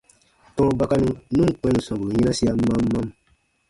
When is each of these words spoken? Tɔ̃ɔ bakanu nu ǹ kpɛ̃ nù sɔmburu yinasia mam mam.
Tɔ̃ɔ 0.55 0.71
bakanu 0.79 1.09
nu 1.35 1.41
ǹ 1.47 1.49
kpɛ̃ 1.59 1.69
nù 1.73 1.79
sɔmburu 1.87 2.13
yinasia 2.17 2.51
mam 2.65 2.83
mam. 2.93 3.07